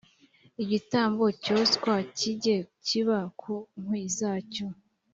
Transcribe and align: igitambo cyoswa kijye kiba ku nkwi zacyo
igitambo 0.63 1.23
cyoswa 1.43 1.93
kijye 2.17 2.57
kiba 2.85 3.19
ku 3.39 3.53
nkwi 3.81 4.03
zacyo 4.17 4.67